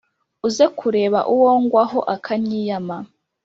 uze 0.47 0.65
kureba 0.77 1.19
uwo 1.33 1.49
ngwaho 1.63 1.99
akanyiyama, 2.15 2.97